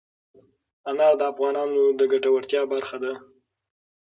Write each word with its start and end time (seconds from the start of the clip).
انار 0.89 1.13
د 1.17 1.21
افغانانو 1.31 1.81
د 1.99 2.01
ګټورتیا 2.11 2.61
برخه 2.73 2.97
ده. 3.03 3.13